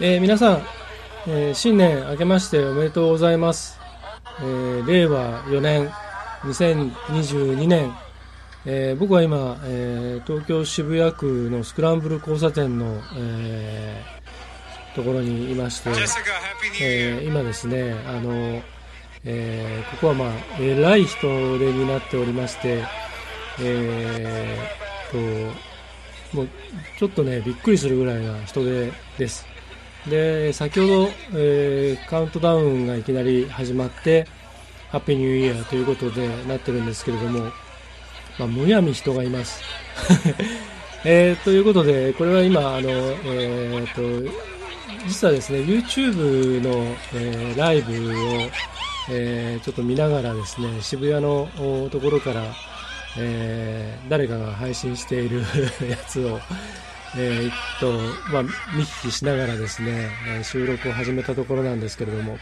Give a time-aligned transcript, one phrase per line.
[0.00, 0.62] えー、皆さん、
[1.26, 3.80] えー、新年明けましておめでとうございます。
[4.40, 5.90] えー、令和4年、
[6.42, 7.92] 2022年、
[8.64, 15.90] えー、僕は今、えー、東京渋谷区のスクランブル交差点の、えー、ところにいまして、
[16.80, 18.62] えー、今ですね、あの、
[19.24, 20.28] えー、ここはまあ、
[20.60, 21.22] えらい人
[21.58, 22.84] 手になっておりまして、
[23.58, 25.50] えー、
[26.30, 26.48] と、もう
[27.00, 29.57] ちょっとね、びっくりするぐらいな人手です。
[30.08, 34.26] で先ほど、えー、カウントダウンがいきなり始まって
[34.90, 37.50] ハッピーニューイヤーということでなってるんですけれども、
[38.38, 39.62] まあ、むやみ人がいます。
[41.04, 44.32] えー、ということで、これは今、あの、えー、と、
[45.06, 48.50] 実はですね、YouTube の、えー、ライブを、
[49.10, 51.48] え、ちょっと見ながらですね、渋谷の
[51.90, 52.42] ところから、
[53.18, 55.40] え、誰かが配信している
[55.88, 56.40] やつを、
[57.16, 57.92] えー、っと、
[58.30, 58.50] まあ、見
[58.84, 62.38] 聞きしながらですね、え収録を始めたところなんですけれども、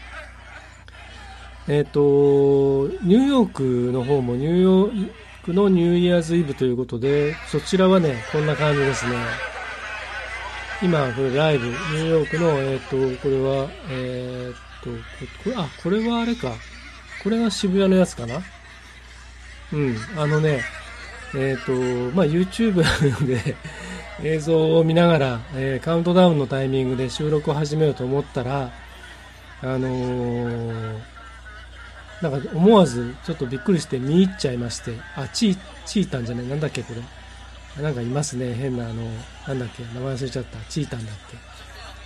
[1.67, 5.11] えー、っと、ニューヨークの方もニューヨー
[5.43, 9.15] クのニューイヤーズイブということで、そちらはね、こんな感じですね。
[10.81, 14.89] 今、これライブ、ニューヨークの、えー、っと、これは、えー、っと、
[15.43, 16.53] これ、あ、これはあれか。
[17.23, 18.41] これが渋谷のやつかな
[19.73, 20.61] うん、あのね、
[21.35, 21.71] えっ、と、
[22.15, 22.75] まあ、YouTube
[23.25, 23.55] で
[24.23, 28.71] 映像を見ながら、えー、カウントダウンのタイミングで収録を始めようと思ったら、
[29.61, 30.99] あのー、
[32.21, 37.01] なんか思わずちょっとびっくりして見入っちゃいまして、あ、チー、チータンじゃない、なんだっけこれ。
[37.81, 39.03] なんかいますね、変なあの、
[39.47, 41.37] なんだっけ、名前忘れちゃった、チータンだって。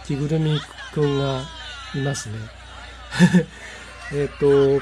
[0.05, 0.59] 着ぐるみ
[0.93, 1.43] くんが
[1.95, 2.35] いますね。
[4.13, 4.81] えっと、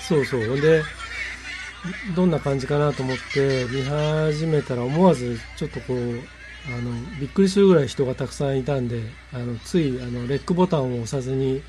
[0.00, 0.46] そうそう。
[0.46, 0.82] ほんで、
[2.14, 6.20] どんな感じかなと思って見始めたら思わずちょっとこう
[6.66, 9.02] あのびっくりするぐらい人がたくさんいたんで
[9.32, 11.62] あのついあのレックボタンを押さずに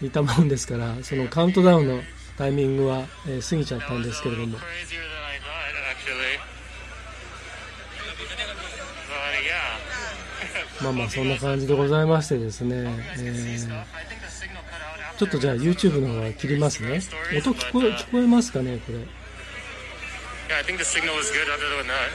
[0.00, 2.00] いたもんですからそのカウントダウンの
[2.38, 4.58] タイミングは、えー、過ぎちゃったんですけれども。
[10.82, 12.76] まあまあそんな感じでございましてですね、
[13.16, 13.84] えー、
[15.16, 17.00] ちょっとじゃあ YouTube の方は切りますね
[17.38, 18.98] 音聞こえ聞こえますかねこれ
[20.54, 22.10] Yeah, I think the signal was good other than that.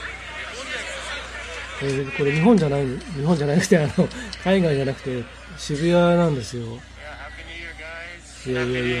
[1.82, 4.08] えー、これ日本じゃない日本じゃなくてあの
[4.42, 5.24] 海外じゃなくて
[5.58, 6.62] 渋谷なんですよ。
[8.46, 9.00] いやいやいや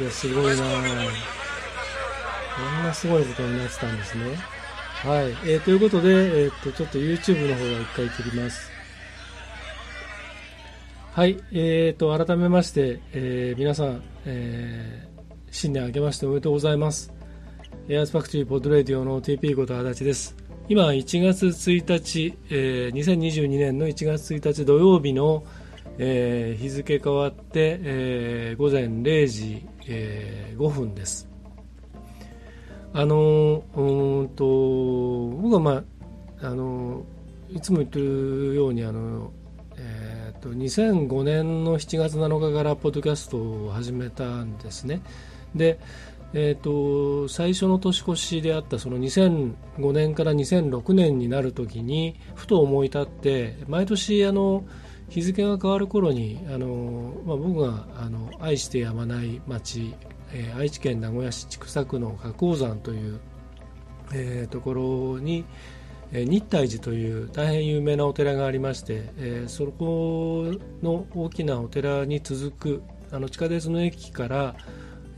[0.00, 0.62] いやすごいな。
[0.62, 0.68] こ
[2.80, 4.24] んなすごいことになってたんですね。
[5.04, 8.72] はい、えー、ということで、えー、っとちょっと YouTube の方は一回切ります。
[11.12, 11.38] はい。
[11.52, 17.17] えー、と改めまして、えー、皆さん、えー、新年明けましておめでとうございます
[17.90, 20.36] エアースファクトリーポッドレディオの TP こと足立です。
[20.68, 25.42] 今1月1日、えー、2022年の1月1日土曜日の、
[25.96, 31.30] えー、日付変わって、えー、午前0時、えー、5分です。
[32.92, 34.44] あのうんと
[35.40, 35.82] 僕はま
[36.42, 37.06] ああの
[37.48, 39.32] いつも言ってるようにあの、
[39.78, 45.00] えーと、と2005年の7月7日からポッドキャストを始めたんですね。
[45.54, 45.78] で
[46.34, 54.64] えーと、最初の年越しであったその2005年から2006年になるときにふと思い立って毎年あの
[55.08, 59.94] 日付が変わる頃にあの、まあ、僕があの愛してやまない町、
[60.32, 63.18] えー、愛知県名古屋市千種区の花崗山という、
[64.12, 65.46] えー、ところに、
[66.12, 70.52] えー、日体寺という大変有名なお寺がありまして、えー、そこ
[70.82, 74.56] の大きなお寺に続くあの地下鉄の駅から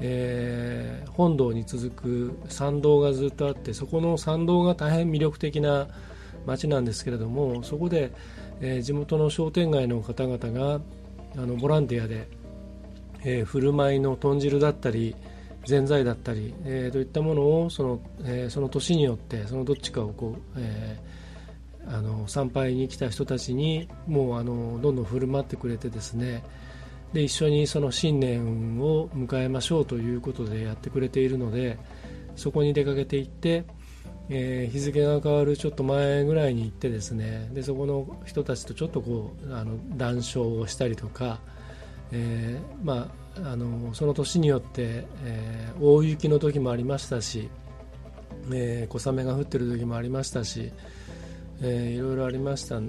[0.01, 5.89] えー、本堂に続く参道がずっとあってそこの参道が大変魅力的な
[6.47, 8.13] 街なんですけれどもそこで、
[8.61, 10.81] えー、地元の商店街の方々が
[11.37, 12.29] あのボランティアで、
[13.23, 15.15] えー、振る舞いの豚汁だったり
[15.67, 26.43] ぜんざいだったり、えー、といったものをその,、えー、その年によってそのどっちかをこう、えー、あの参拝に来た人たちにもうあのどんどん振る舞ってくれてですね
[27.13, 31.79] で一緒にその新年を迎えましょうということでやってくれているので
[32.37, 33.65] そこに出かけていって、
[34.29, 41.41] えー、日付が変わるちょっと前ぐらいに行ってですねでそこの人たちとちょっとこうあの談笑をしたりとか、
[42.13, 47.49] えー、まあ、あのその年によって、えー、大雪の時もありましたし、
[48.53, 50.73] え小雨が降ってる時もありましたし、
[51.61, 52.81] えー、いろいろありました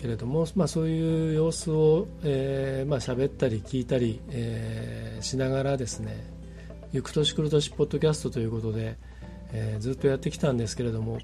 [0.00, 6.16] けれども、まあ、そういう様子を、えーまあ喋ったり聞いたり、えー、しながらですね
[6.92, 8.96] 行く年来る年ポッドキャストということで、
[9.52, 11.18] えー、ずっとやってきたんですけれども、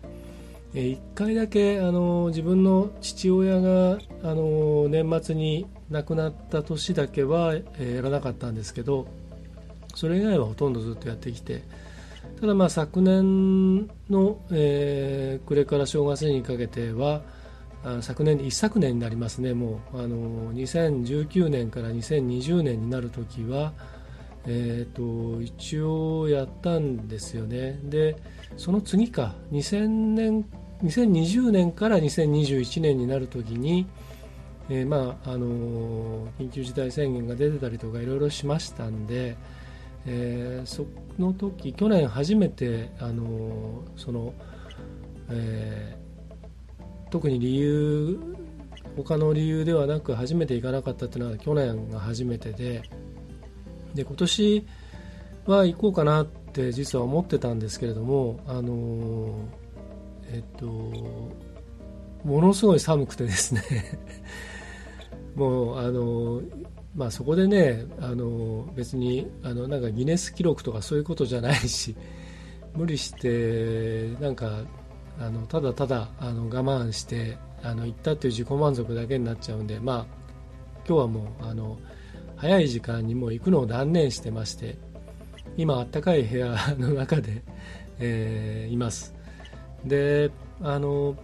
[0.74, 9.06] 1回だけあの自分の父親があの年末に亡くなった年だけは、えやらなかったんですけど
[9.94, 11.62] それ以外はほとんどずっとやってきて
[12.40, 17.22] ただまあ昨年の、えー、暮れから正月にかけては
[18.00, 19.54] 昨年一昨年になりますね。
[19.54, 23.72] もうあの2019年から2020年になるときは、
[24.46, 27.78] えーと、一応やったんですよね。
[27.84, 28.16] で
[28.56, 30.44] その次か2000年
[30.82, 33.86] 2020年から2021年になるときに、
[34.68, 39.36] えー、まああの緊急事態宣言が出てたりとかいろいろしましたんで、
[40.06, 40.86] えー、そ
[41.18, 44.34] の時去年初めてあのその、
[45.30, 46.05] えー、
[47.10, 48.36] 特に理由
[48.96, 52.82] 他の理由ではなく初めて行かなかったっていうのは去年が初めてで
[53.94, 54.66] で今年
[55.46, 59.38] は行こうかなって実は思ってたんですけれどもあの
[60.30, 60.66] えっと
[62.24, 63.62] ものすごい寒くてですね。
[65.36, 66.40] もうあの
[66.94, 71.94] まあ、そこでねあの別にあのなんかギネス記録とかそういうことじゃないし
[72.74, 74.62] 無理してなんか
[75.18, 80.06] あのただただあの我慢してあの行ったっていう自己満足だけになっちゃうんで、まあ、
[80.86, 81.78] 今日はもうあの
[82.36, 84.78] 早い時間にもう行くのを断念してまして
[85.56, 87.42] 今あったかい部屋 の中で、
[87.98, 89.14] えー、います。
[89.84, 90.30] で
[90.60, 91.16] あの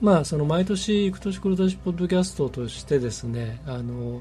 [0.00, 4.20] まあ、その毎年、行く年来る年ポッドキャストとしてですねあの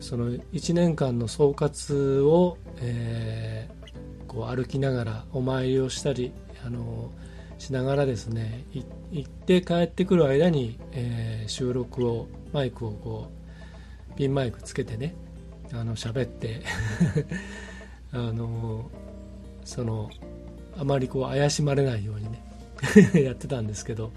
[0.00, 6.32] その1年間の総括を、えー、こう歩きながらお参りをしたり
[6.64, 7.10] あの
[7.58, 8.64] しながらですね
[9.10, 13.30] 行って帰ってくる間に、えー、収録をマイクをこ
[14.12, 15.14] うピンマイクつけてね
[15.72, 16.62] あの喋って
[18.12, 18.90] あの
[19.64, 20.10] その
[20.76, 22.42] あまりこう怪しまれないようにね
[23.22, 24.12] やってたんですけど。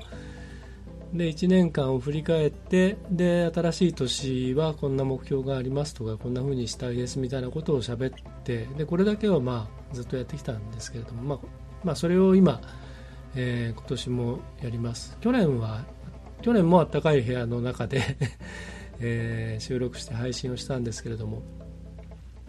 [1.14, 8.14] で1年間を振り返ってで新しい年はこんな目標がありますとかこんな風にしたいですみたいなことを喋っ
[8.46, 11.40] てでこれだけはまあずっとやってきたんですけれども、まあ、
[11.84, 12.62] まあ、それを今、
[13.36, 15.18] えー、今年もやります。
[15.22, 15.86] 去年は
[16.42, 18.02] 去年もあったかい部屋の中で
[19.00, 21.42] えー、収録して配信をしたんですけれども。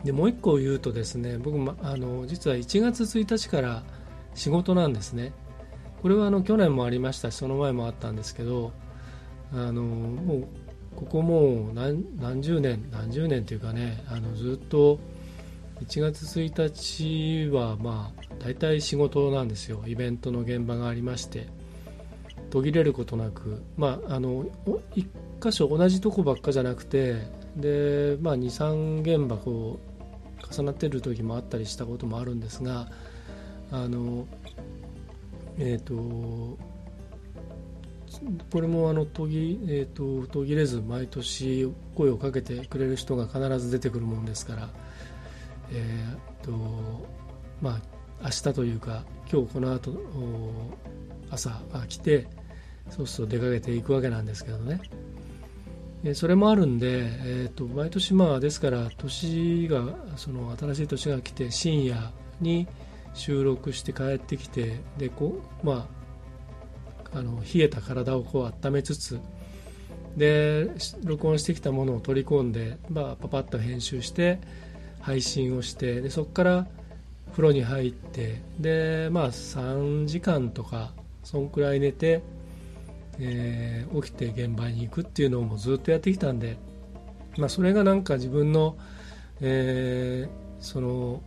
[0.05, 3.85] でもう1個言うとですね僕あの実は1月1日から
[4.35, 5.33] 仕事なんですね。
[6.03, 7.31] これはあの去年もありました。
[7.31, 8.73] しその前もあったんですけど
[9.53, 10.47] あのもう
[10.97, 14.99] ここもう何何十年何十年というかねあのずっと
[15.81, 19.83] 1月1日はまあ大体仕事なんですよ。
[19.87, 21.49] イベントの現場がありまして。
[22.53, 24.45] 途切れることなく、まあ、あの
[24.95, 25.07] 1
[25.41, 27.17] 箇所同じとこばっかじゃなくて
[27.57, 32.89] で、まあ、23現場こう重なっている時もあったりしたこともあるんですが
[33.71, 34.27] あの
[35.59, 36.59] えっ、ー、と
[38.53, 44.69] これもあの途切,、えーと、途切れず毎年声をかけてくれる人が必ず出てくるもんですから、
[45.73, 46.53] えーと
[47.61, 47.81] ま
[48.21, 49.93] あ、明日というか今日この後
[51.31, 52.27] 朝来て
[52.91, 54.81] そうすると出かけていくわけなんですけどね。
[56.15, 59.85] それもあるんで、えーと、毎年まあですから年が
[60.17, 62.67] その新しい年が来て深夜に
[63.15, 65.89] 収録して帰ってきてでこう、ま
[67.13, 69.21] あ、あの冷えた体をこう温めつつ
[70.17, 70.71] で
[71.05, 74.41] 録音してきたものを取り込んで、まあ、パパッと編集して
[75.03, 76.67] 配信をしてでそこから
[77.33, 80.93] 風呂に入ってで、まあ、3時間とか
[81.25, 82.23] そんくらい寝て、
[83.19, 86.57] えー、起きて現場に行くっていうのをもずっとやってきたんで、
[87.37, 88.77] まあ、それがなんか自分の、
[89.41, 91.23] えー、その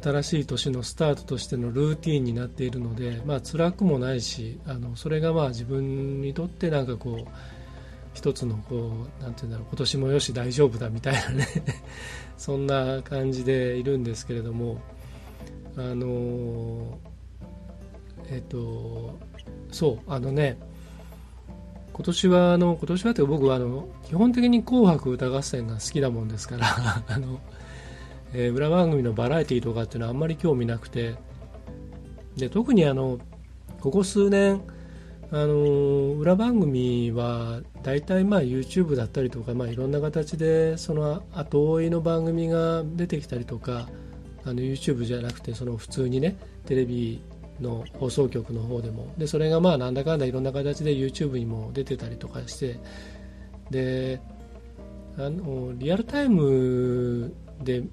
[0.00, 7.28] 新しい年のスタートとしてのルーティンになっているので、まあ辛くもないしあのそれがまあ自分にとってなんかこう
[8.14, 11.48] 一つのこうなんていうんだろう今年もよし大丈夫だみたいなね。
[12.36, 14.80] そんな感じでいるんですけれども
[15.76, 16.98] あの
[18.28, 19.18] えっ、と
[19.70, 20.58] そうあのね
[21.92, 26.66] 今年はあの今年はって僕はあの基本的に「紅白歌合戦」が好きだもんですから
[27.06, 27.40] あの
[28.34, 31.16] えー、裏番組のバラエティーとかっていうのはあんまり興味なくて
[32.36, 33.18] で特にあの
[33.80, 34.62] ここ数年
[35.34, 35.54] あの
[36.12, 43.88] 裏番組は大体まあ YouTube だったりとか、まあ、いろんな形でその後追いの番組が出てきたりとか
[44.44, 46.36] あの YouTube じゃなくてその普通にね
[46.66, 47.22] テレビ
[47.62, 49.14] の放送局の方でも。
[49.16, 52.78] でそれがまあなんだかんだいろんな形で YouTube にも出てたりとかして
[53.70, 54.20] で
[55.16, 57.84] あのリアルタイムで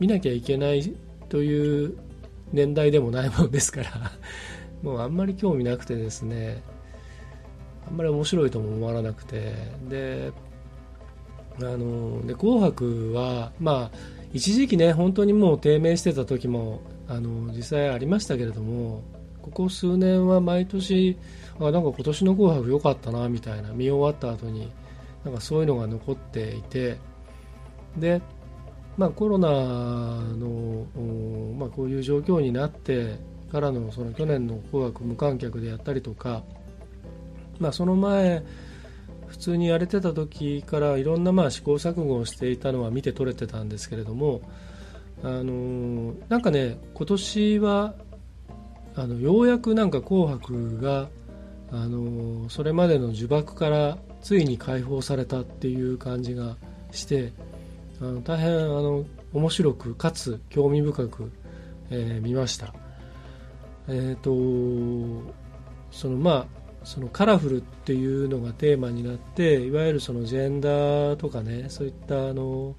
[0.00, 0.92] 見なきゃいけない
[1.28, 1.96] という
[2.52, 4.10] 年代でもないものですから
[4.82, 6.64] もうあんまり興味なくてですね。
[7.90, 9.54] あんまり面白いとも思わなくて。
[9.88, 10.32] で
[11.58, 13.98] あので紅白はまあ
[14.32, 19.02] 一時期ね本当にもう低迷してた時もあの実際ありましたけれども
[19.42, 21.18] ここ数年は毎年
[21.58, 24.70] あなんか今年の「紅白」良かったなみたいな見終わった後に
[25.24, 26.96] なんかそういうのが残っていて。
[27.96, 28.22] で、
[28.96, 30.86] まあ、コロナの、
[31.58, 33.16] まあ、こういう状況になって
[33.50, 36.44] からのその去年の「紅白」無観客でやったりとか、
[37.60, 38.42] まあ、その前
[39.28, 44.40] 普通にやれてた時からいろんなまあ試行錯誤をしていたのは見て取れてたんですけれども
[45.22, 47.94] あのなんかね今年は
[48.96, 51.08] あのようやくなんか「紅白が」
[51.72, 56.56] あのそれまでの呪縛からついに解放されたっていう感じが
[56.90, 57.32] して
[58.00, 61.30] あの大変あの面白くかつ興味深く、
[61.90, 62.74] えー、見ました。
[63.86, 65.32] えーと
[65.92, 72.74] そのまあそのカラフルっていうのがテーマになっていわゆるそのジェンダーとかねそういったあの、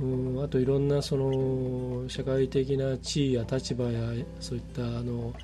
[0.00, 4.00] うん、あといろんなその社会的な地位や立場や
[4.40, 5.34] そういったあの、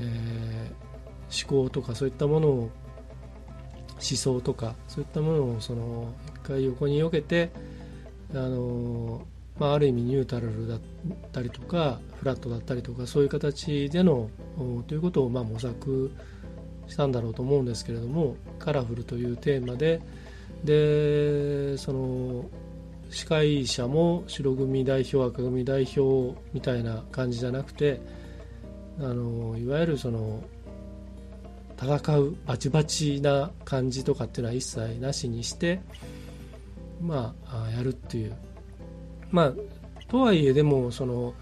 [0.00, 2.70] えー、思考とかそういったものを思
[4.00, 7.50] 想とかそういったものをその一回横に避けて
[8.32, 9.26] あの、
[9.58, 10.80] まあ、ある意味ニュートラルだっ
[11.32, 14.30] たりとかフラットだったりとかそういう形での
[14.88, 16.39] ということをまあ模索して
[16.90, 20.00] したんだろうと思うんですけれどもカラフルというテーマで。
[20.64, 22.44] でその
[23.08, 28.00] 司会者も白組代表赤組代表みたいな感じじゃなくて
[28.98, 30.42] あのいわゆるその
[31.80, 35.80] 戦うバチバチな感じとかっていうのは一切なしにして
[37.00, 38.34] まあやるっていう。
[39.30, 39.54] まあ
[40.08, 41.34] とはいえでもその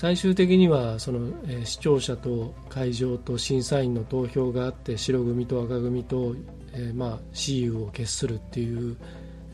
[0.00, 6.34] 最終的にはその、え、視聴者と会場と審査員の投票があって白組と赤組と、
[6.72, 8.96] えー、まあ、私有を決するっていう、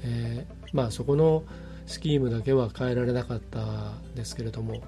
[0.04, 1.42] えー、まあ、そこの
[1.86, 4.84] スキームだけは変えられなかったですけれども、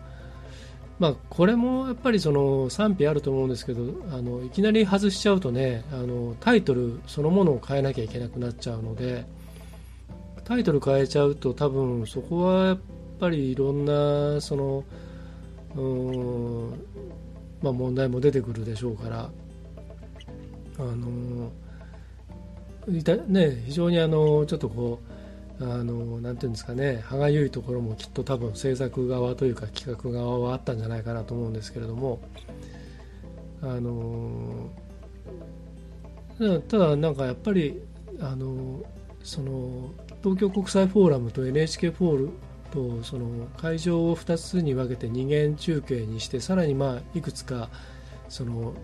[1.00, 9.26] まあ、これもやっぱりその賛否あると思うんですけどあのいきなり外しちゃうとねあのタイトルそのものを変えなきゃいけなくなっちゃうので
[10.44, 12.78] タイトル変えちゃうと多分そこはやっ
[13.18, 14.84] ぱりいろんなその
[15.80, 16.84] うん。
[17.62, 19.30] まあ、問題も出てくるでしょうから。
[20.78, 21.50] あの
[23.26, 25.00] ね、非常にあのちょっとこ
[25.60, 27.02] うあのなんていうんですかね。
[27.04, 32.20] 歯がゆいところもきっと多分制作側というか企画側はあったんじゃないかなと思うんですけれども。
[33.60, 34.70] あの
[36.68, 37.82] ただなんかやっぱり
[38.20, 38.80] あの
[39.24, 39.90] その
[40.22, 42.30] 東京国際フォーラムと NHK フォール
[42.70, 47.68] とその会場を2つに分けて二元中継にしてさらにまあいくつか
[48.28, 48.74] その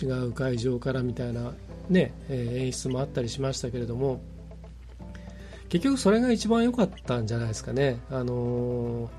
[0.00, 1.54] 違う会場からみたいな、
[1.88, 4.20] ねえ、演出もあったりしましたけれども
[5.68, 7.98] 結局それが一番良かったんじゃないですかね。
[8.10, 9.10] あの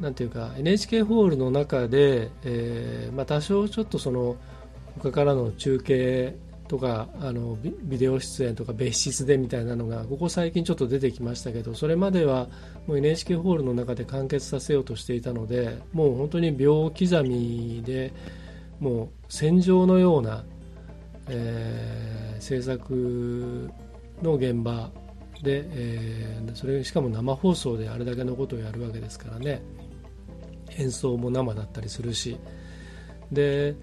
[0.00, 4.36] なんていうか NHK ホールの中で、えーまあ、多少ちょっとその
[4.98, 6.36] 他からの中継
[6.68, 12.48] とかあのビデオ出演とか別室でみたいなのがここ最近ちょっと出てきましたけどそれまでは
[12.86, 18.12] もう NHK ホールの中で完結させようとしていたのでもう本当に秒刻みで
[18.78, 20.44] もう戦場のような、
[21.28, 23.70] えー、制作
[24.22, 24.90] の現場
[25.42, 29.62] で、えー、それしかも生放送であれだけのことをやるわけですからね。
[30.76, 32.36] 演奏も生だったりするし。
[33.32, 33.74] で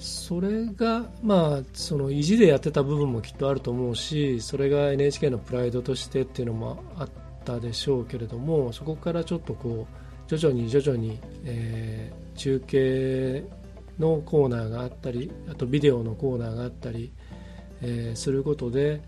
[0.00, 7.08] それが、まあ、その意地でやってた部分もきっとあると思うしそれが NHK のプライドとしてっていうのもあっ
[7.44, 9.94] たでしょうけれどもそこからちょっとこう
[10.26, 13.44] 徐々に徐々に、えー、中継
[13.98, 17.12] のコーナーがあったりあとビデオのコーナーがあったり、
[17.82, 19.02] えー、することで、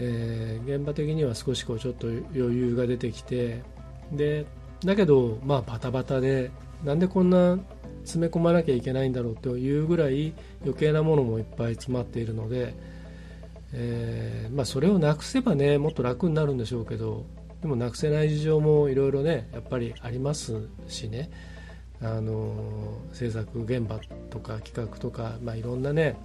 [0.00, 3.62] えー、現場的には少しこうちょっと余裕が出てきて
[4.10, 4.46] で
[4.84, 6.50] だけど、まあ、バタバタで
[6.82, 7.56] なんでこんな
[8.04, 12.74] 詰め込まなきゃいけないんだろうというぐらい余計なものもいっぱい詰まっているので、
[13.72, 17.26] えー、まあ、それをなくせばねもっと楽になるんでしょうけど
[17.60, 21.30] でもなくせない事情もいろいろねやっぱりありますしね。
[22.02, 26.16] あの制作現場とか企画とか、まあ、いろんなね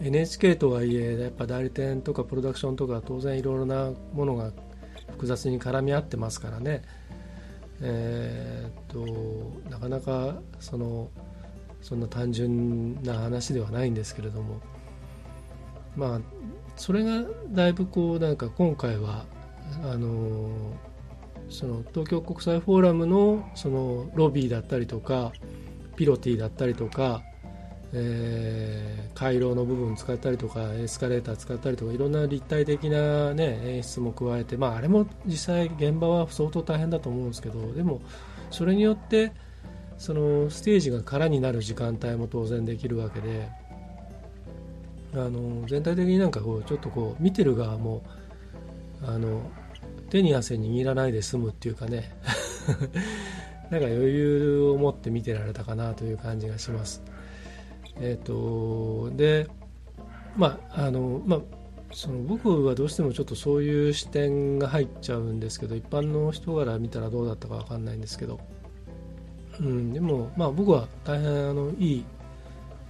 [0.00, 4.52] NHK とはいえやっぱ代理店とかプロダクションとか当然いろいろなものが
[5.12, 6.82] 複雑に絡み合ってますからね。
[7.80, 11.10] えー、っとなかなかその
[11.80, 14.60] そんな単純な話ではないんですけれども
[15.96, 16.20] まあ
[16.76, 19.26] それがだいぶこうなんか今回は
[19.82, 20.50] あの
[21.50, 25.32] その東京国際フォーラムのそのロビーだったりとか
[25.96, 27.22] ピロティだったりとか
[27.94, 38.02] えー、回廊の部分使ったりとかエスカレーター使ったりとかいろんな立体的な、ね、演出も加えて、まあ、あれも実際現場は相当大変だと思うんですけどでも
[38.50, 39.32] それによって
[39.96, 43.48] そのステージが空になる時間帯も当然できるわけで
[45.14, 48.02] あの全体的になんかこうちょっとこう見てる側も
[49.02, 49.40] あの
[50.10, 52.12] 手に汗握らないで済むっていうかね
[53.70, 57.02] なんか余裕を持って見てられたかなという感じがします。
[58.00, 59.48] え、ー、とで
[60.36, 61.40] まああのまあ
[61.92, 68.40] その僕はどうしてもちょっとそういう視点が入っちゃうんですけど一般の人から見たらどうだったか分かんないんですけど、
[69.58, 72.04] うん、でも、まあ、僕は大変あのいい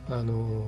[0.09, 0.65] あの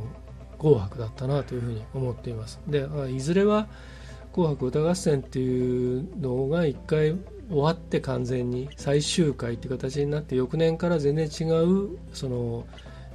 [0.59, 2.61] 紅白だったなというふうに思っています。
[2.69, 3.67] でいずれは
[4.33, 7.17] 「紅白歌合戦」っていうのが1回
[7.49, 12.65] 終わって完全に最終回っていう形になって翌年から全然違うその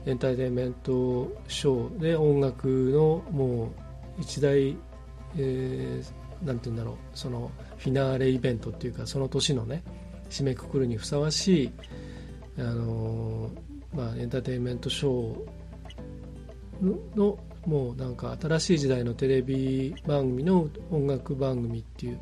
[0.06, 3.72] エンターテインメントショーで音楽のもう
[4.22, 4.78] 一大、
[5.38, 9.84] えー、なんて言うんだろうそのフィナーレイベントっていうかその年のね
[10.30, 11.72] 締めくくるにふさわしい
[12.58, 13.52] あの
[13.94, 22.20] まあ、エンターテインメントショーのもうなんか新しい時代のテレビ番組の音楽番組っていう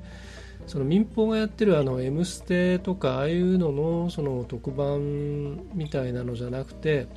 [0.67, 7.07] その民放がやってるあの「M ステ」とかああいうののその特番みたいなのじゃなくて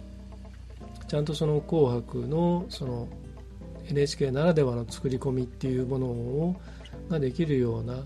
[1.09, 3.09] ちゃんとその「紅白の」その
[3.89, 6.57] NHK ならではの作り込みっていうものを
[7.09, 8.05] ができるような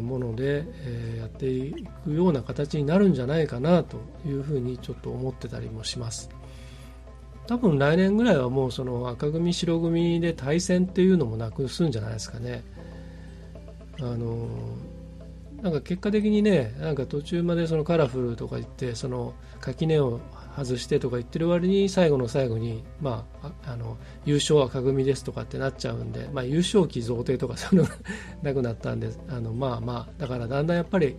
[0.00, 1.72] もので、えやってい
[2.04, 6.30] くような形になるんじゃないかなというふうにちょっと思ってたりもします。
[7.46, 12.62] 多分来年ぐらいはもうその赤組白組で対戦っていうのもなくすんじゃないですかね。
[14.00, 14.48] あの
[15.62, 20.20] なんか結果的にねなんか途中までそのカラフルとか言ってその垣根を
[20.56, 27.96] 外してとか言ってる割に最後の最後に、まあ、あの優勝は赤組ですとかってなっちゃうんで、まあ、優勝旗贈呈とかそういうのが
[28.42, 31.16] なくなったんであのまあまあだからだんだんやっぱり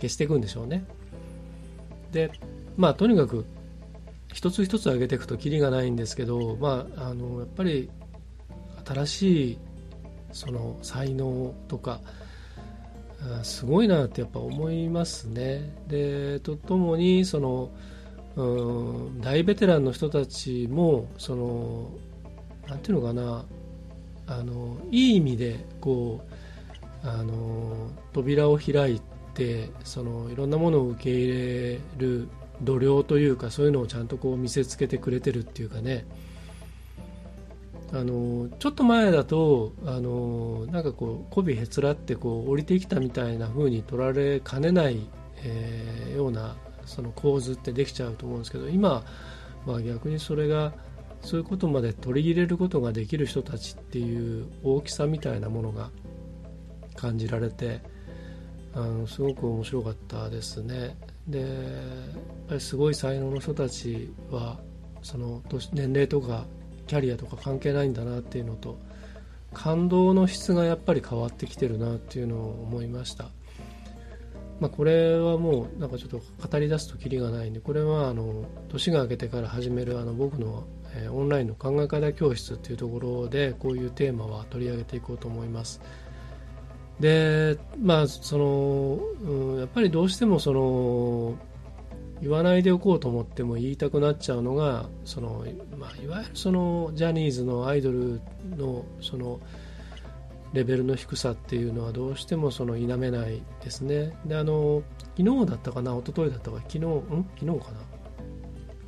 [0.00, 0.84] 消していくんでしょうね
[2.12, 2.30] で
[2.76, 3.44] まあとにかく
[4.32, 7.90] 一つ一つ上げていくときりがないんですけど、まあ、あのやっぱり
[8.84, 9.58] 新しい
[10.32, 12.00] その才能とか
[13.42, 15.74] すごいなってやっぱ思いますね。
[15.88, 17.70] でとともにその
[18.36, 21.90] 大ベテランの人たちもその
[22.68, 23.44] なんていうのかな
[24.26, 26.20] あのいい意味でこ
[27.04, 29.00] うあの扉を開い
[29.34, 32.28] てそのいろんなものを受け入れる
[32.62, 36.06] 度量というかそういうのをちゃんとこう見せつけてくれてるっていうかね。
[37.92, 45.08] あのちょっと前だとあのなんかこう媚びへつらってこう降りてきたみたいな風に取られかねない、
[45.44, 49.04] えー、ようなその構図ってできちゃうと思うんですけど今
[49.66, 50.72] は逆にそれが
[51.22, 55.90] そういうことまで取り入れることができる人たちっていう大きさみたいなものが
[56.96, 57.80] 感じられて
[58.74, 60.96] あのすごく面白かったですね。
[61.26, 61.48] でやっ
[62.48, 64.58] ぱりすごい才能の人たちは
[65.02, 65.42] その
[65.72, 66.44] 年齢とか
[66.86, 68.78] キャリアとか関係ないんだなっていうのと
[69.54, 73.30] 感動の質がやっぱり変わってきてるなっていうのを思いました。
[74.60, 80.64] まあ、これはもうなんかちょっと語り出すときりがないんでこれはあの年が明けてから始めるあの僕の、
[80.94, 85.80] え、オンラインの考え方教室っていうところでこういうテーマは取り上げていこうと思います。
[87.00, 91.36] でまあその、うん、やっぱりどうしてもその
[92.22, 95.44] 言わないでおこうと思っても言いたくなっちゃうのがその、
[95.76, 98.20] まあ、いわゆるそのジャニーズのアイドル
[98.56, 99.40] のその
[100.54, 104.16] レベルの低さっていうのはどうしてもその否めないですね。
[104.24, 104.84] であの
[105.16, 107.26] 昨日だったかな一昨日だったか昨日ん？
[107.38, 107.72] 昨日か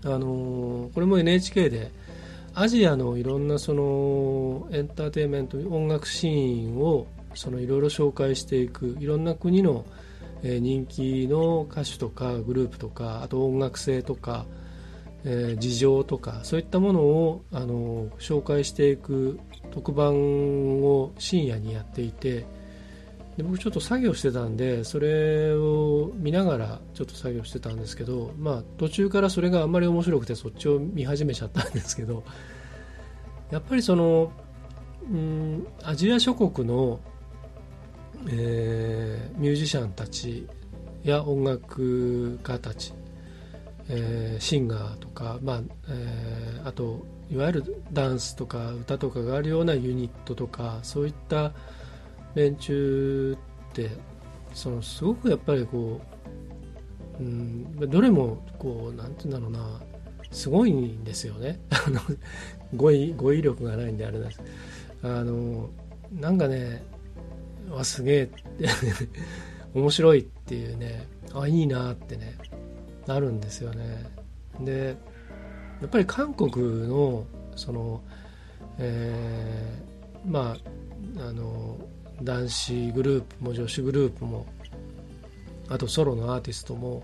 [0.05, 1.91] なあのこれも NHK で
[2.55, 9.85] アジアのいろんなそのエンターテインメント音楽シーンをそのいろいろ紹介していくいろんな国の
[10.43, 14.47] 人気の歌手とかグループとかあと音楽性とか
[15.29, 22.47] えー、事情とかそういったものをあの紹介していく特番を深夜にやっていて
[23.37, 32.25] で僕ちょっと作業してたんでそれを見ながらちょっと作業してたんですけど、まあ、途中からそれがあんまり面白くてそっちを見始めちゃったんですけど
[33.51, 34.33] やっぱりその
[35.11, 36.99] うんアジア諸国の、
[38.29, 40.49] えー、ミュージシャンたち
[41.05, 42.95] や音楽家たち
[43.89, 51.53] えー、シンガーとか、まあえー、あといわゆるダンスとか歌とかがあるようなユニットとかそういった
[52.35, 53.37] 連中
[53.71, 53.91] って
[54.55, 56.01] そのすごくやっぱりこ
[57.19, 59.81] う、うん、どれもこうなんて言うんだろうな
[60.31, 61.61] すごいんですよね。
[61.71, 62.01] あの
[62.75, 64.43] 語彙語彙力がないんであれなんです。
[65.03, 65.71] あの
[66.13, 66.83] なんかね
[67.71, 68.69] わすげえって
[69.75, 72.37] 面白いっていうねあいいなってね
[73.07, 74.05] なるんですよね。
[74.61, 74.97] で
[75.81, 78.03] やっぱり韓国のその、
[78.79, 80.57] えー、ま
[81.19, 81.79] ああの
[82.23, 84.47] 男子グループも女子グループも
[85.69, 87.03] あとソロのアーティストも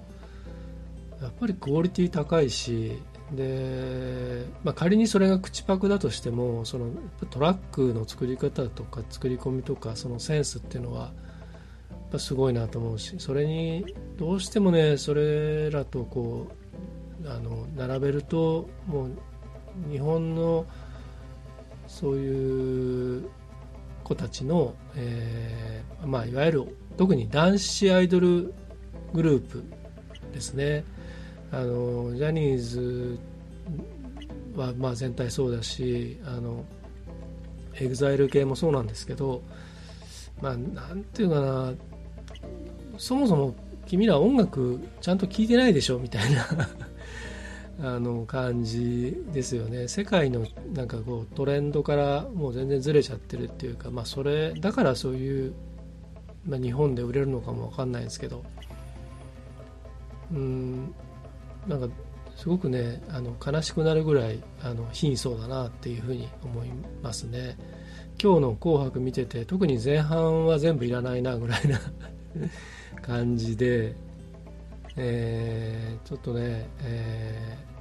[1.20, 2.98] やっぱりクオリティ高いし
[3.32, 6.90] で、まあ、仮にそれが口パクだとしてもその
[7.30, 11.12] トラックの作り方とか作り込みとかそのセンスっていうのは
[12.18, 13.86] すごいなと思うしそれに
[14.18, 16.61] どうしてもねそれらとこう
[17.26, 19.10] あの並べるともう
[19.90, 20.66] 日本の
[21.86, 23.28] そういう
[24.02, 28.52] 子たちの、えーまあ、いわゆる特に男子アイドル
[29.12, 29.62] グループ
[30.32, 30.84] ですね。
[31.50, 33.18] あのジャニーズ
[34.56, 36.64] はまあ全体そうだしあの
[37.74, 39.42] EXILE 系もそうなんですけど
[40.40, 41.72] まあなんていうかな
[42.96, 43.54] そもそも
[43.86, 46.46] 君ら音楽ちゃんと聴いてないでしょみたいな。
[47.82, 49.88] あの感じですよね。
[49.88, 55.52] 世界のなんかこうトレンドからもう全然ずれちゃってるっていうか、まあ、それだからそういう、
[56.46, 58.42] まあ、日本で売れるのかも分かんないですけど。
[60.32, 60.94] うん
[61.66, 61.88] なんか
[62.36, 66.70] すごくねあの悲しくなるぐらいあの貧相だなっていうふうに思い
[67.02, 67.56] ますね。
[68.22, 71.80] 今日の「紅白」見てて特に前半は全部いらないなぐらいな
[73.02, 73.94] 感じで、
[74.96, 77.71] えー、ちょっとね、えー、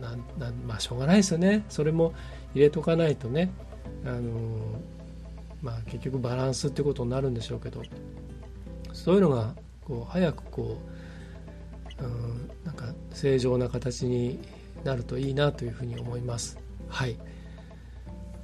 [0.00, 0.10] な
[0.46, 1.64] なまあしょうがないですよね。
[1.68, 2.12] それも
[2.54, 3.50] 入れとかないとね。
[4.04, 4.80] あの
[5.62, 7.82] まあ結局バランスってことになるんでしょうけど。
[8.92, 10.78] そういうのがこう早くこ
[12.00, 14.40] ううんなんか正常な形に
[14.84, 16.58] なるといいなというふうに思います。
[16.88, 17.16] はい。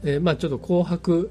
[0.04, 1.30] え、まあ、ちょっと紅白。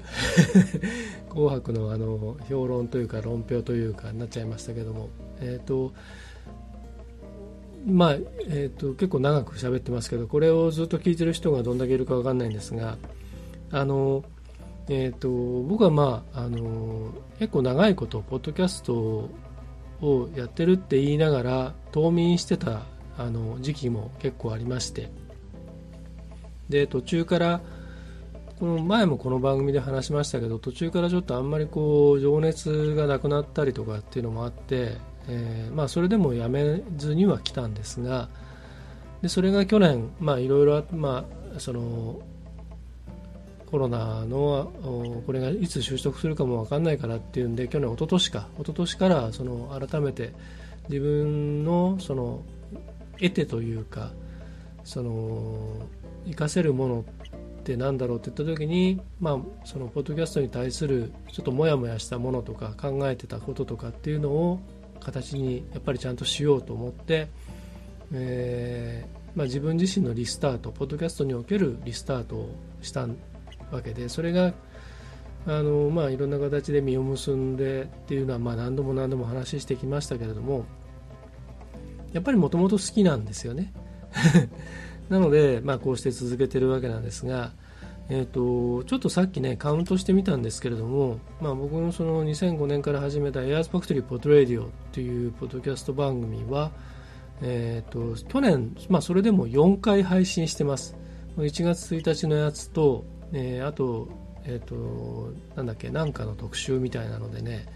[1.28, 5.08] 紅白のあの評論というか論評というかになっちゃいましたけども、
[5.40, 5.92] えーと
[7.84, 8.12] まあ
[8.48, 12.96] えーと、結構長く喋ってますけどこれをずっと聞いてる人がどんだけいるか分かんないんですが
[13.70, 14.24] あの、
[14.88, 19.30] えーと僕は、まあ、あの結構長いことポッドキャスト
[20.00, 22.82] をやってるって言いながら冬眠してた
[23.18, 25.10] あの時期も結構ありまして
[26.68, 27.60] で途中から
[28.58, 38.28] この前もこの番組で話しましたけど途中からちょっとあんまりこう情熱がなくなったりとかっていうのもあって、えー、まあ、それでもやめずには来たんですが
[39.22, 41.24] でそれが去年いろいろま
[41.56, 42.20] あその
[43.70, 44.70] コロナの
[45.26, 50.34] これがいつ収束するかも分かんないからっていうんで去年、一昨年か一昨年からその改めて
[50.90, 52.42] 自分のその
[53.18, 54.10] 得てというか
[54.84, 55.86] その
[56.24, 57.04] 活かせるもの
[57.60, 64.60] ってなんだろうって言った時に、まあ、そのポッドキャストに対するちょっとモヤモヤしたものとか考えてたこととかっていうのを
[65.02, 67.28] 形にやっぱりちゃんとしようと思って、
[68.12, 73.06] えーまあ、自分自身のリスタートポッドキャストにおけるリスタートをした
[73.70, 74.52] わけでそれが
[75.46, 80.66] あの、まあ、いろんな形で実を結んでっていうのは、まあ、何度も何度も話してきましたけれども
[82.12, 83.72] やっぱりもともと好きなんですよね。
[85.08, 87.52] なので、まあ、こうして続けてるわけなんですが、
[88.14, 96.72] えーと、ちょっとさっきねカウントしてみたんですけれども、まあ、僕のその2005年から始めた Airs Factory Pod Radio っていうポッドキャスト番組は、
[97.40, 100.94] えーと、去年、まあ、それでも4回配信してます。
[101.38, 104.08] 1月1日のやつとえー、あと,、
[104.44, 107.66] えーと、なんだっけなんかの特集みたいなのでね、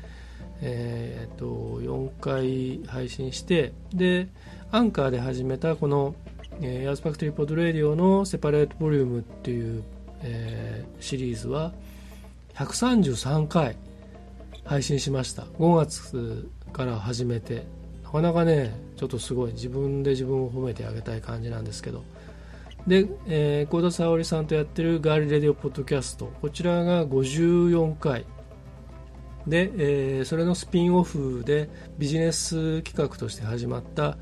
[0.60, 4.28] えーと、4回配信してで
[4.70, 6.14] アンカーで始めたこの
[6.60, 9.82] 「えー、ヤースファクトリーポッドレディオ」のセパレートボリュームっていう、
[10.22, 11.72] えー、シリーズは
[12.54, 13.76] 133回
[14.64, 15.42] 配信しました。
[15.42, 17.64] 5月から始めて。
[18.04, 19.52] なかなかねちょっとすごい。
[19.52, 22.02] 自分で自分を褒めてあげたい感じなんですけど。
[22.86, 26.32] で、えー、幸田沙織さんとやってるガーリレディオポッドキャスト。
[26.40, 28.24] こちらが54回
[29.46, 34.16] で、えー、それのスピンオフでビジネス企画として始まった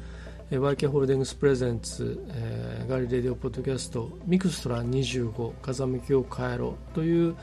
[0.58, 7.34] YK ホールディングスプレゼンツ、えー、ガリレディオポッドキャストミクストラン25風向きを変えろという、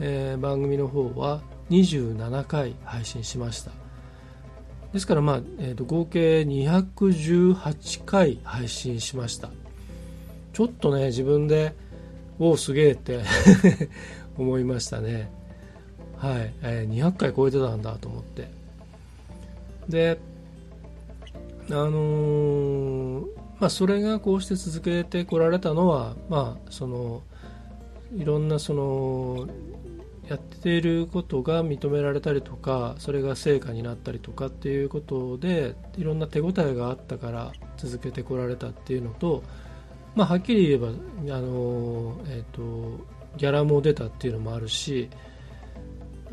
[0.00, 3.70] えー、番組の方は27回配信しました。
[4.94, 9.50] ですから、まあえーと合計218回配信しました。
[10.52, 11.74] ちょっとね自分で
[12.38, 13.20] おおすげえって
[14.38, 15.30] 思いましたね。
[16.16, 18.48] はい、えー、200回超えてたんだと思って。
[19.88, 20.18] で
[21.70, 23.26] あのー、
[23.58, 27.22] まあ、それがこうして続けてこられたのは、まあ、その
[28.16, 29.48] いろんなその
[30.28, 39.42] やっていることが認められたりとかそれが成果になったりとかっていうことでいろんな手応えがあったから続けてこられたっていうのと、
[40.14, 43.04] まあ、はっきり言えばあの、えーと、
[43.36, 45.10] ギャラも出たっていうのもあるし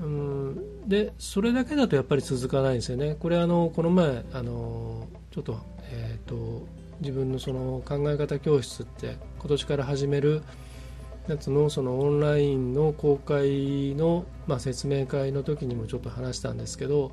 [0.01, 3.15] うんでそれだけだとやっぱり続かないんですよね。
[3.19, 5.59] これあのこの前あのちょっと,、
[5.91, 6.65] えーと
[7.01, 10.43] 自分のその考え方教室って今年から始める
[11.27, 17.11] やつのそのオンラインの公開の、まあ、説明会の時にもちょっと話したんですけど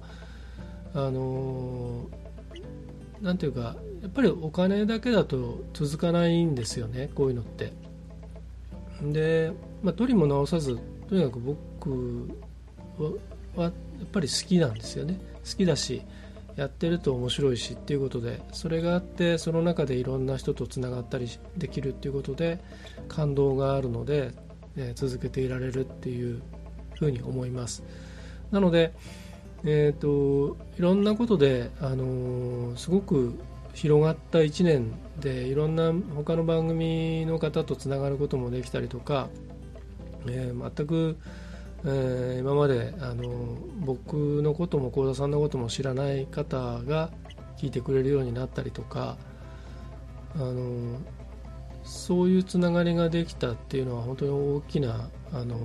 [0.94, 2.06] あの
[3.22, 7.72] なんていうかやっぱりお金だけだと続かないんですよねこういうのって
[9.02, 12.28] で、まあ、取りも直さずとにかく僕
[13.56, 13.72] はやっ
[14.12, 15.18] ぱり好きなんですよね。
[15.44, 16.02] 好きだし
[16.56, 22.58] やってると面白いしっていうことでそれがあってその中でいろんな人とつながったりできるっていうことで
[23.08, 24.32] 感動があるので、
[24.76, 26.42] えー、続けていられるっていう
[26.94, 27.84] ふうに思います。
[28.50, 28.92] なので、
[29.64, 33.38] えーと、いろんなことで、あのー、すごく
[33.74, 39.28] 広がった1年でいろんな他の番組の方とつながることもできたりとか、
[40.26, 41.16] えー、全く
[41.84, 47.10] えー、今まであの僕のことも幸田さんのことも知らない方が
[47.56, 49.16] 聞いてくれるようになったりとか
[50.34, 50.98] あの
[51.84, 55.56] そういうつながりができたっていうのは本当に大きなあの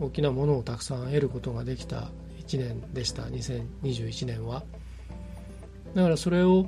[0.00, 2.10] 大きなものをたくさん得ることができた
[2.40, 4.64] 1年でした2021年は。
[5.94, 6.66] だからそれを、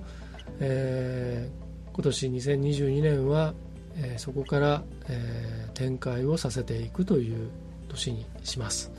[0.61, 3.55] えー、今年2022年は、
[3.97, 7.51] えー、そこから、えー、展開をさせていくという
[7.91, 8.91] 年にします。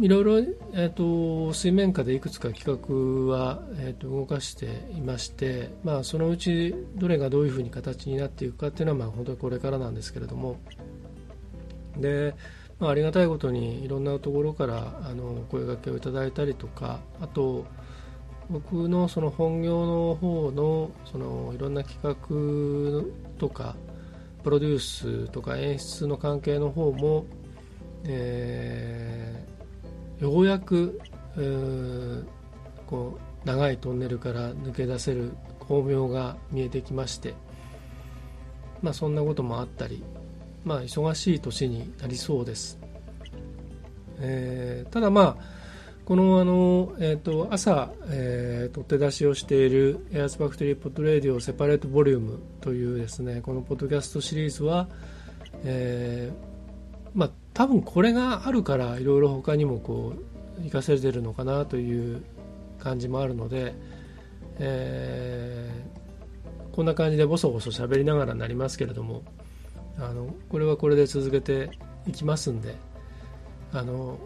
[0.00, 0.38] いろいろ、
[0.74, 10.56] えーと、水面下でいくつか企画は、えーと、動かしていまして、まあ、そのうちどれがどういうふうに形になっていくかっていうのは、まあ、本当にこれからなんですけれども
[11.96, 12.32] で、
[12.78, 17.66] まあ、ありがたいことにいろんなところからあの声がけをいただいたりとかあと
[18.48, 23.74] 僕のその本業の方のそのいろんな企画とか
[24.44, 27.26] プロデュースとか演出の関係の方も
[28.08, 31.00] えー、ようやく、
[31.36, 32.24] えー、
[32.86, 37.34] こう長いトンネルから抜け出せる巧妙が見えてきまして、
[38.82, 40.02] まあ、そんなこともあったり、
[40.64, 42.78] まあ、忙しい年になりそうです、
[44.18, 45.58] えー、ただまあ
[46.08, 54.88] このあの、えーと、朝、えー、取って出しをしている Airs Factory Pod Radio Separate Volume というですねこのポッドキャストシリーズは、
[55.64, 56.48] えー
[57.14, 60.14] まあ、多分これがあるからいろいろ他にもこ
[60.56, 62.22] う活かせてるのかなという
[62.78, 63.74] 感じもあるので、
[64.60, 69.24] えー、こんな感じでボソボソ喋りながらなりますけれども
[69.98, 71.70] あのこれはこれで続けて
[72.06, 72.76] いきますんで
[73.72, 74.20] あの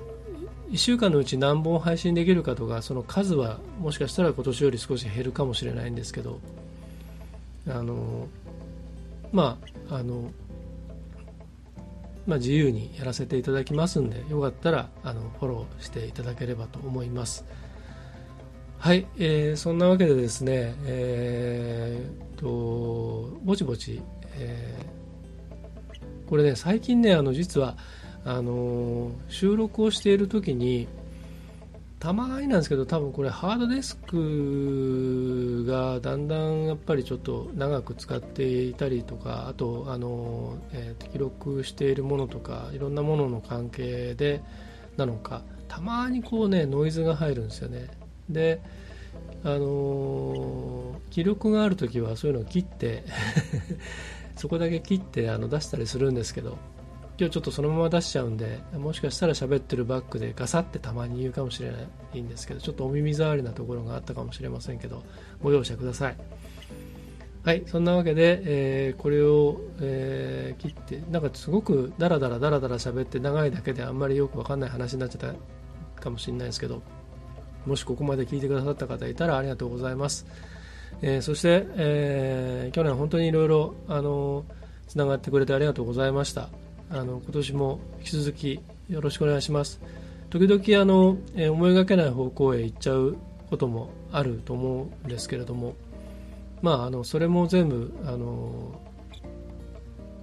[0.71, 6.39] 1週間のうち何本配信できるかとかその数はもしかしたら今年より少し減るかもしれないんですけど
[7.67, 8.29] あの
[9.33, 9.57] ま
[9.89, 10.31] ああの
[12.27, 17.45] まあ、自由にやらせていただきますんでよかったらあのフォローしていただければと思います。
[18.79, 24.03] はい、えー、そんなわけでですねえー、とぼちぼち、
[24.37, 27.77] えー、これね最近ねあの実は
[28.25, 30.89] あの収録をしている時に
[32.03, 44.43] たまになんですけど多分これハードディスクがだんだんやっぱりちょっと長く使っていたりとかあとあの、えー、記録しているものとかいろんなものの関係で
[44.97, 47.87] なのかたまにこうねノイズが入るんですよね。
[48.29, 48.61] で
[49.45, 53.05] あの記録がある時はそういうのを切って
[54.35, 56.59] そこだけ切ってあの出したりするんですけど
[57.19, 61.77] 今日ちょっとそのまま出しちゃうんでもしかしたら喋ってるバックでガサってたまに言うかもしれな
[62.15, 65.03] いんですけどちょっとお耳障りなところがあったかもしれませんけど
[65.43, 66.17] ご容赦ください。
[67.45, 75.35] はいそんなわけで、えー、これを、えー、切ってなんかすごくダラダラダラダラ喋って長いだけであんまりよくわかんない話になっちゃっ
[75.97, 76.83] たかもしれないですけど
[77.67, 80.25] もしここまで聞いてくださった方いたらありがとうございます、
[81.03, 84.45] えー、そして、え去年本当にいろいろあの
[84.87, 86.62] つながってくれてありがとうございました。
[86.93, 89.81] あの今年も引き続きよろしくお願いします。
[90.29, 93.17] 時々あの、え思いがけない方向へ行っちゃう
[93.51, 95.75] こともあると思うんですけれども
[96.63, 98.81] まああのそれも全部あの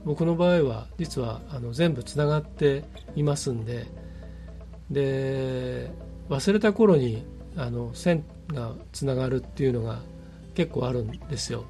[0.06, 3.86] 僕の場合は実はあの全部つながっていますんで
[4.90, 5.92] で
[6.30, 7.24] 忘れた頃に
[7.56, 10.00] あの線がつながるっていうのが
[10.56, 11.66] 結構あるんですよ。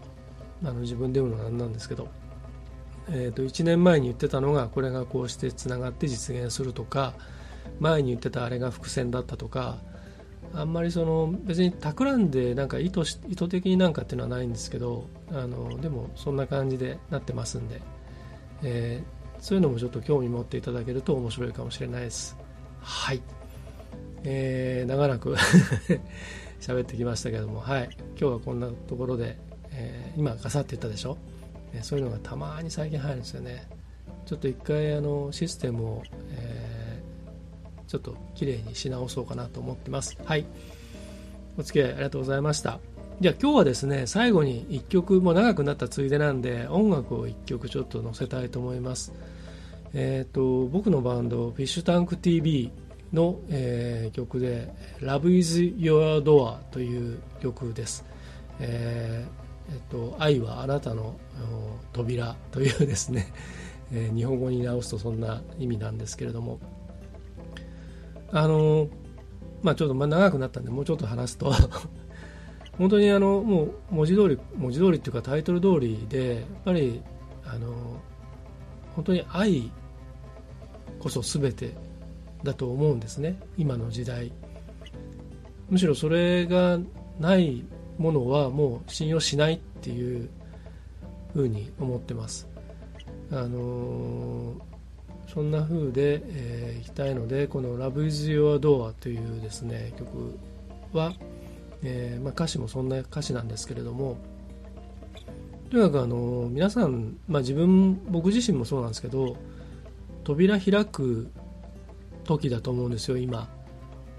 [0.63, 2.07] あの自分で言うのはなんなんですけど、
[3.11, 7.13] えー、と1年前に言ってたのがこれがこうしてつながって実現するとか
[7.79, 9.79] 前に言ってたあれが伏線だったとか
[10.53, 17.81] あんまりその別に企んでなんか意図し意図的になんかっていうのはないんですけどあのでもそんな感じでなってますんで、
[18.63, 22.35] えー、そういうのもちょっと興味持っていただけると面白いかもしれないです。
[22.81, 23.21] はい、
[24.23, 25.35] えー、長らく
[26.59, 27.89] 喋ってきましたけどもはい。
[28.19, 29.37] 今日はこんなところで、
[29.71, 31.17] えー、今ガサって言ったでしょ、
[31.73, 33.67] えそういうのがたまに最近入るんですよね
[34.25, 36.79] ちょっと一回あのシステムを、えー
[37.89, 40.15] ちょっと綺麗にし直そうかなと思ってます。
[40.23, 40.45] はい。
[41.57, 42.79] お付き合いありがとうございました。
[43.19, 49.11] じゃあ今日はですね、最後に1曲、も長くなったついでなんで、音楽を1曲ちょっと載せたいと思います。
[49.95, 52.71] えっ、ー、と、僕のバンド、フィッシュタンク TV
[53.11, 58.05] の、えー、曲で、Love is Your Door という曲です。
[58.59, 61.15] えー、えっと、愛はあなたの
[61.93, 63.31] 扉というですね、
[63.91, 66.59] え、日本語に直すとそんな意味なんですけれども、
[68.31, 68.87] あの
[69.61, 71.51] まあちょっと長くなったんでもうちょっと話すと。
[72.77, 77.01] 本当にあのもう文字通り文字通りっていうかタイトル通りでやっぱり
[77.43, 77.73] あの
[78.95, 79.69] 本当に愛
[80.99, 81.75] こそ全て
[82.43, 83.37] だと思うんですね。
[83.57, 84.31] 今の時代。
[85.69, 86.79] むしろそれが
[87.19, 87.63] ない
[87.99, 90.29] ものはもう信用しないっていう
[91.33, 92.47] ふうに思ってます。
[93.31, 94.55] あの
[95.27, 100.39] そんな風で、えー、いきたいのでこの「Love is Your Door」というですね曲
[100.91, 101.13] は、
[101.83, 104.17] えーまあ、歌詞もそんな歌詞なんですけれども
[105.69, 109.37] とにかくあの皆さん、まあ、自分僕自身もそうなんですけど
[110.23, 111.29] 扉開く
[112.23, 113.47] 時だと思うんですよ今。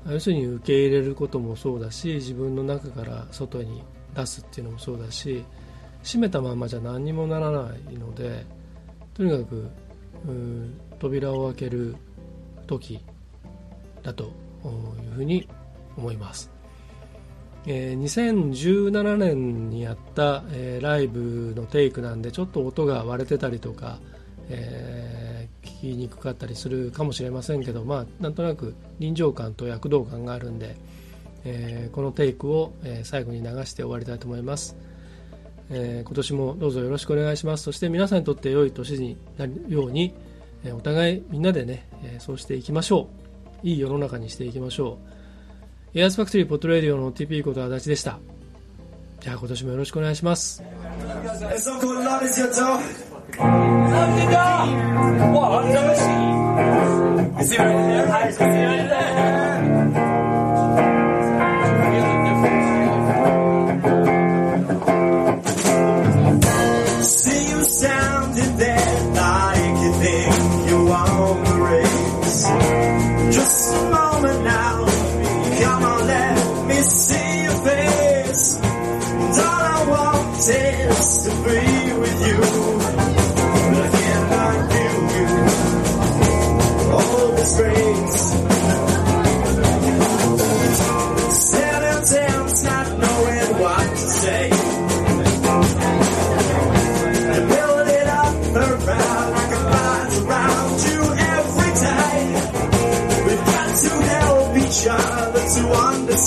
[0.09, 3.83] 要するに受け入れることもそうだし自分の中から外に
[4.15, 5.45] 出すっていうのもそうだし
[6.03, 8.47] 閉めたままじゃ何にもならないので
[9.15, 9.71] とにかく
[10.99, 11.97] 扉を開ける
[12.67, 13.01] 時
[14.03, 14.29] だとい
[15.09, 15.49] うふうに
[15.97, 16.51] 思います、
[17.67, 23.99] えー、2017年にやった、えー、ライブのテイクなんでちょっと音が割れてたりとか、
[24.49, 25.30] えー、
[25.63, 30.77] 聞きにくかったりするかもしれませんけどまあなんとなく臨場感と躍動感があるんで、
[31.45, 34.77] えー、このテイクを、え、最後に流して終わりたいと思います、
[35.71, 40.15] えー、今年もどうぞよろしくお願いしますそして皆さんにとって良い年になるように
[40.65, 43.09] えお互いみんなでね、えそうしていきましょ
[43.65, 43.67] う。
[43.67, 44.99] いい世の中にしていきましょ
[45.95, 45.99] う。
[45.99, 48.19] エアースファクトリーポットレディオの TP こと足立でした。
[49.21, 50.63] じゃあ今年もよろしくお願いします。
[53.31, 54.65] 감사합니다.
[55.33, 56.03] 와, 장씨.
[57.43, 58.07] See you right there.
[58.11, 59.50] Hi, see you right there.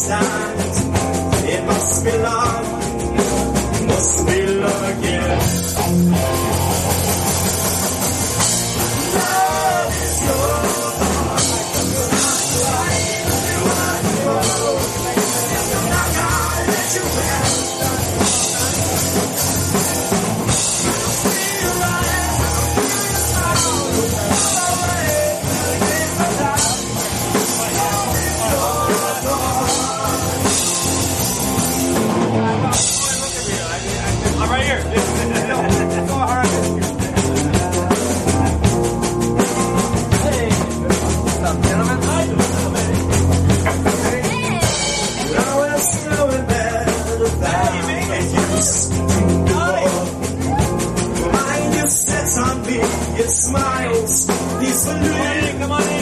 [0.09, 1.49] Understand.
[1.49, 5.12] It must be love, must be love.
[52.65, 52.83] big,
[53.19, 54.27] it smiles.
[54.59, 55.92] He's saluting.